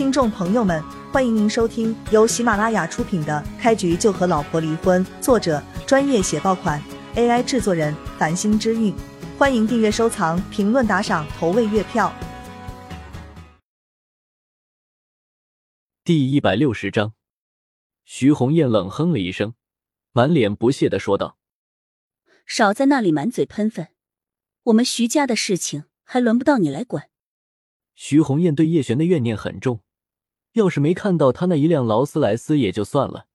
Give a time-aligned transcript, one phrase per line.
[0.00, 6.82] 听众朋友们，欢迎您收听由喜马拉雅出品的《开局就和老婆离婚》，作者专业写爆款
[7.16, 8.94] ，AI 制作人繁星之韵。
[9.36, 12.10] 欢迎订阅、收藏、评论、打赏、投喂月票。
[16.02, 17.12] 第一百六十章，
[18.06, 19.52] 徐红艳冷哼了一声，
[20.12, 21.36] 满脸不屑的说道
[22.46, 23.88] ：“少在那里满嘴喷粪，
[24.62, 27.10] 我们徐家的事情还轮不到你来管。”
[27.94, 29.82] 徐红艳对叶璇的怨念很重。
[30.52, 33.26] 要是没看到他那一辆劳斯莱斯也就算了，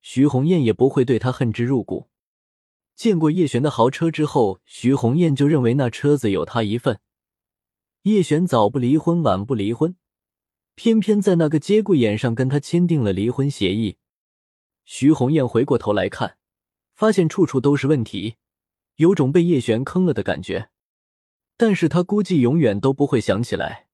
[0.00, 2.08] 徐红艳也不会对他恨之入骨。
[2.94, 7.00] 见过叶璇的豪车之后，徐红艳就认为那车子有他一份。
[8.02, 9.96] 叶璇早不离婚，晚不离婚，
[10.74, 13.98] 偏偏在那个节骨眼上跟他签订了离婚协议。
[14.84, 16.36] 徐红艳回过头来看，
[16.94, 18.36] 发现处处都是问题，
[18.96, 20.70] 有种被叶璇坑了的感觉。
[21.56, 23.89] 但是他估计永远都不会想起来。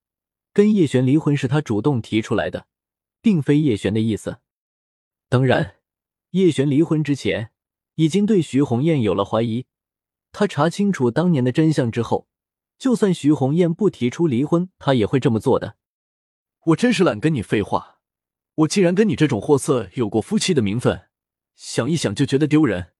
[0.56, 2.66] 跟叶璇离婚是他主动提出来的，
[3.20, 4.38] 并非叶璇的意思。
[5.28, 5.76] 当然，
[6.30, 7.50] 叶璇离婚之前
[7.96, 9.66] 已经对徐红艳有了怀疑。
[10.32, 12.26] 他查清楚当年的真相之后，
[12.78, 15.76] 就算徐红艳不提出离婚，他也会这么做的。
[16.68, 17.98] 我真是懒跟你废话，
[18.54, 21.10] 我竟然跟你这种货色有过夫妻的名分，
[21.54, 22.94] 想一想就觉得丢人。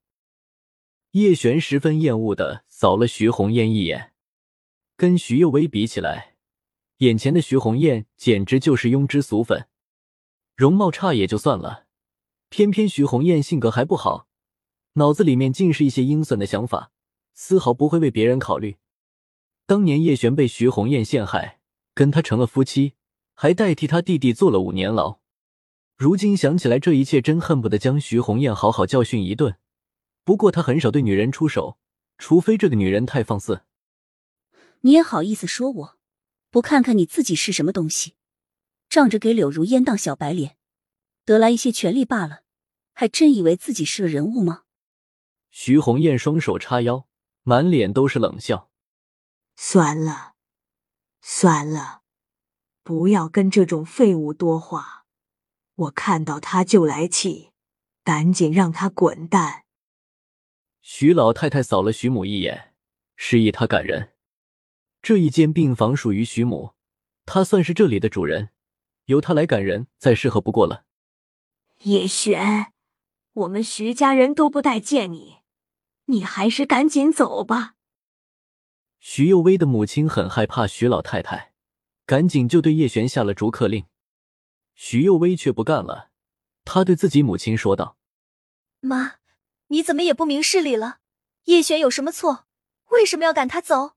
[1.13, 4.13] 叶璇十分厌恶的扫了徐红艳一眼，
[4.95, 6.36] 跟徐幼薇比起来。
[6.99, 9.69] 眼前的徐红艳简直就是庸脂俗粉，
[10.55, 11.85] 容貌差也就算了，
[12.49, 14.29] 偏偏徐红艳性格还不好，
[14.95, 16.93] 脑子里面尽是一些阴损的想法，
[17.35, 18.77] 丝毫不会为别人考虑。
[19.67, 21.61] 当年叶璇被徐红艳陷害，
[21.93, 22.95] 跟他成了夫妻，
[23.35, 25.19] 还代替他弟弟坐了五年牢。
[25.97, 29.57] 如今想起来这一切，真恨不得将徐红艳好好教训一顿。
[30.25, 31.79] 不过他很少对女人出手，
[32.17, 33.63] 除非这个女人太放肆。
[34.81, 35.96] 你也好意思说我？
[36.57, 38.15] 不看看你自己是什么东西，
[38.89, 40.57] 仗着给柳如烟当小白脸，
[41.27, 42.45] 得来一些权利罢了，
[42.95, 44.63] 还真以为自己是个人物吗？
[45.51, 47.07] 徐红艳双手叉腰，
[47.43, 48.71] 满脸都是冷笑。
[49.55, 50.37] 算了，
[51.21, 52.01] 算了，
[52.83, 55.05] 不要跟这种废物多话。
[55.75, 57.51] 我看到他就来气，
[58.03, 59.65] 赶紧让他滚蛋。
[60.81, 62.73] 徐老太太扫了徐母一眼，
[63.15, 64.16] 示意他赶人。
[65.07, 66.73] 这一间病房属于徐母，
[67.27, 68.49] 她算是这里的主人，
[69.05, 70.85] 由她来赶人再适合不过了。
[71.83, 72.73] 叶璇，
[73.33, 75.37] 我们徐家人都不待见你，
[76.07, 77.77] 你还是赶紧走吧。
[78.99, 81.53] 徐幼薇的母亲很害怕徐老太太，
[82.05, 83.87] 赶紧就对叶璇下了逐客令。
[84.75, 86.11] 徐幼薇却不干了，
[86.65, 87.97] 她对自己母亲说道
[88.83, 89.19] ：“妈，
[89.69, 90.99] 你怎么也不明事理了？
[91.45, 92.49] 叶璇有什么错？
[92.91, 93.93] 为什么要赶他走？”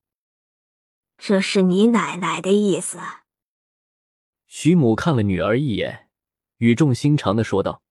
[1.22, 2.98] 这是你奶奶的意思。
[4.46, 6.08] 徐母看了女儿一眼，
[6.56, 7.82] 语重心长的说道：“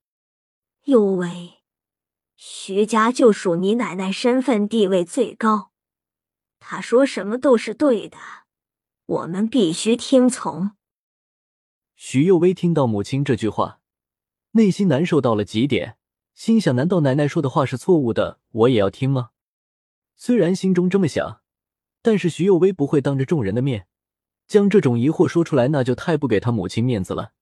[0.85, 1.59] 幼薇，
[2.35, 5.72] 徐家就属你奶奶身份地位最高，
[6.59, 8.17] 她说什么都是对的，
[9.06, 10.72] 我们必须听从。”
[11.96, 13.79] 徐幼薇听到母亲这句话，
[14.53, 15.97] 内心难受到了极点，
[16.34, 18.40] 心想：难道奶奶说的话是错误的？
[18.51, 19.29] 我也要听吗？
[20.16, 21.39] 虽然心中这么想。
[22.02, 23.88] 但是徐幼薇不会当着众人的面
[24.48, 27.34] 将这种疑惑说出来，那就太不给他母亲面子了。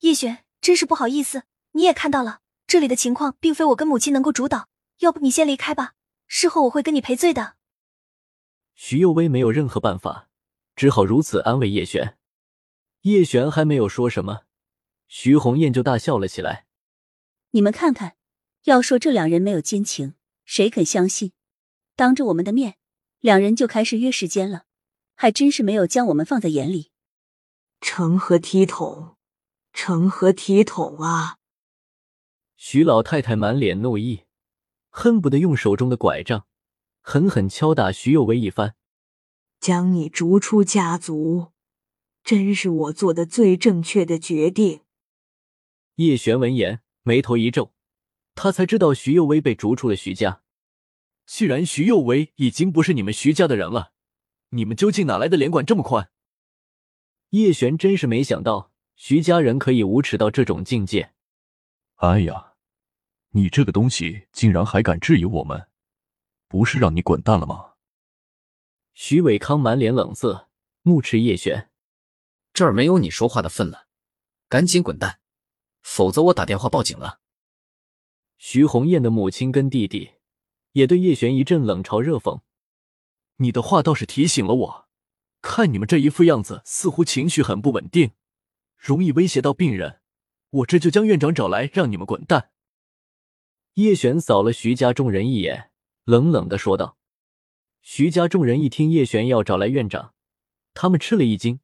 [0.00, 4.68] 叶璇，真是不好意思，你也看到了，这里的情况并非我跟母亲能够主导，
[5.00, 5.94] 要不你先离开吧，
[6.26, 7.56] 事后我会跟你赔罪的。
[8.74, 10.28] 徐幼薇没有任何办法，
[10.74, 12.16] 只好如此安慰叶璇。
[13.02, 14.42] 叶璇还没有说什么，
[15.06, 16.66] 徐红艳就大笑了起来。
[17.50, 18.16] 你们看看，
[18.64, 21.32] 要说这两人没有奸情，谁肯相信？
[21.94, 22.76] 当着我们的面。
[23.22, 24.64] 两人就开始约时间了，
[25.14, 26.90] 还真是没有将我们放在眼里。
[27.80, 29.16] 成何体统？
[29.72, 31.38] 成何体统啊！
[32.56, 34.24] 徐老太太满脸怒意，
[34.90, 36.46] 恨不得用手中的拐杖
[37.00, 38.74] 狠狠敲打徐有为一番。
[39.60, 41.52] 将你逐出家族，
[42.24, 44.80] 真是我做的最正确的决定。
[45.94, 47.72] 叶璇闻言，眉头一皱，
[48.34, 50.42] 他才知道徐有为被逐出了徐家。
[51.34, 53.94] 既然徐幼为已经不是你们徐家的人了，
[54.50, 56.10] 你们究竟哪来的脸管这么宽？
[57.30, 61.14] 叶璇真是没想到徐家人可以无耻到这种境界。
[61.94, 62.52] 哎呀，
[63.30, 65.68] 你这个东西竟然还敢质疑我们，
[66.48, 67.76] 不是让你滚蛋了吗？
[68.92, 70.50] 徐伟康满脸冷色，
[70.82, 71.70] 怒斥叶璇
[72.52, 73.86] ：“这儿没有你说话的份了，
[74.50, 75.20] 赶紧滚蛋，
[75.80, 77.20] 否则我打电话报警了。”
[78.36, 80.10] 徐红艳的母亲跟弟弟。
[80.72, 82.40] 也对叶璇一阵冷嘲热讽。
[83.36, 84.88] 你的话倒是提醒了我，
[85.40, 88.12] 看你们这一副样子，似乎情绪很不稳定。
[88.76, 90.00] 容易威胁到病人，
[90.50, 92.50] 我这就将院长找来，让你们滚蛋。
[93.74, 95.70] 叶璇扫了徐家众人一眼，
[96.04, 96.98] 冷冷的说道。
[97.80, 100.14] 徐家众人一听叶璇要找来院长，
[100.74, 101.60] 他们吃了一惊，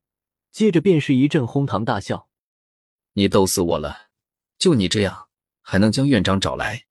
[0.51, 2.29] 接着便是一阵哄堂大笑。
[3.13, 4.09] 你逗死我了！
[4.59, 5.29] 就你这样，
[5.61, 6.87] 还能将院长找来？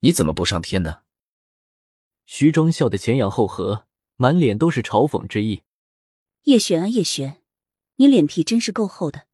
[0.00, 1.02] 你怎么不上天呢？
[2.26, 3.86] 徐庄笑得前仰后合，
[4.16, 5.62] 满脸都是嘲讽之意。
[6.42, 7.42] 叶璇啊，叶璇，
[7.96, 9.26] 你脸皮真是够厚的！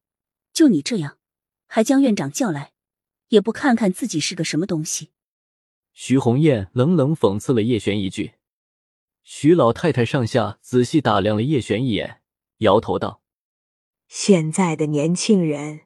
[0.53, 1.17] 就你这样，
[1.67, 2.73] 还将院长叫来，
[3.29, 5.09] 也不看看自己是个什么东西。
[5.91, 8.33] 徐红艳冷冷讽刺了叶璇一句。
[9.23, 12.21] 徐老太太上下仔细打量了叶璇一眼，
[12.57, 13.21] 摇头道
[14.07, 15.81] ：“现在的年轻人，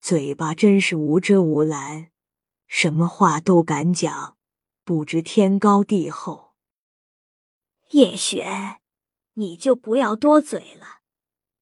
[0.00, 2.10] 嘴巴真是无遮无拦，
[2.66, 4.35] 什么话都敢讲，
[4.86, 6.54] 不知天高地厚。”
[7.90, 8.76] 叶璇，
[9.34, 11.00] 你就不要多嘴了，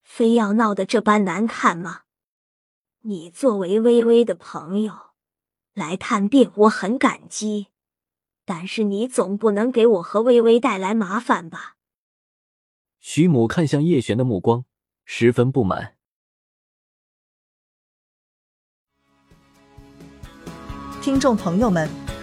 [0.03, 2.03] 非要闹得这般难看吗？
[3.01, 4.93] 你作为微微的朋友
[5.73, 7.69] 来探病，我很感激。
[8.45, 11.77] 但是你总不能给我和微微带来麻烦吧？
[12.99, 14.65] 徐母看向叶璇的目光
[15.03, 15.95] 十分不满。
[21.01, 21.89] 听众朋友们，